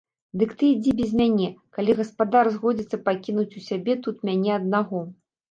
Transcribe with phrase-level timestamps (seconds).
[0.43, 1.49] Дык ты ідзі без мяне,
[1.79, 5.07] калі гаспадар згодзіцца пакінуць у сябе тут мяне аднаго.